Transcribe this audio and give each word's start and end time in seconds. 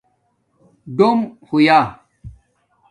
ڈُوم 0.97 1.19
ہویا 1.47 1.79